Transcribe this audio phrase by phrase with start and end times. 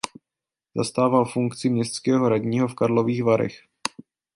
[0.75, 3.55] Zastával funkci městského radního v Karlových Varech.